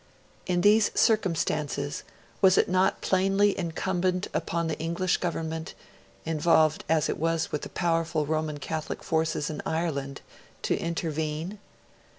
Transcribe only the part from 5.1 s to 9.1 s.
Government, involved as it was with the powerful Roman Catholic